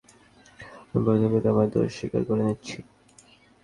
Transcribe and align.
আমি 0.87 0.99
প্রথমে 1.05 1.49
আমার 1.51 1.67
দোষ 1.73 1.89
স্বীকার 1.97 2.21
করে 2.27 2.43
নিচ্ছি। 2.47 2.77